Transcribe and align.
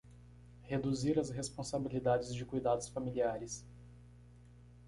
Reduzir 0.63 1.19
as 1.19 1.29
responsabilidades 1.29 2.33
de 2.33 2.43
cuidados 2.43 2.87
familiares 2.89 3.63